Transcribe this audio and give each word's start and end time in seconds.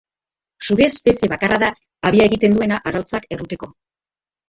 Suge-espezie 0.67 1.29
bakarra 1.35 1.61
da 1.65 1.71
habia 2.11 2.29
egiten 2.33 2.59
duena 2.59 2.83
arrautzak 2.93 3.33
erruteko. 3.39 3.75